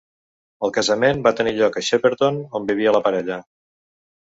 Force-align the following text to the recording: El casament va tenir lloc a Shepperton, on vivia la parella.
El 0.67 0.71
casament 0.77 1.21
va 1.27 1.33
tenir 1.41 1.53
lloc 1.59 1.77
a 1.77 1.85
Shepperton, 1.89 2.41
on 2.61 2.67
vivia 2.73 2.97
la 2.99 3.05
parella. 3.11 3.41